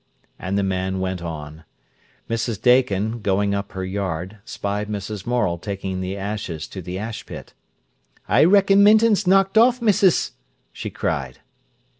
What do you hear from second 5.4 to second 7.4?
taking the ashes to the ash